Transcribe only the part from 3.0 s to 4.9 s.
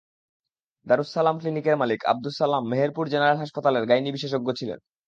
General হাসপাতালের gynae বিশেষজ্ঞ ছিলেন।